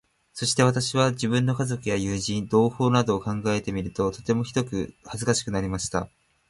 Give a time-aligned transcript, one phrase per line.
[0.33, 6.09] そして私は、自分の家族や友人、同胞などを考えてみると、とてもひどく恥かしくなりました。